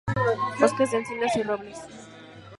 [0.59, 1.77] Bosques de encinas y robles.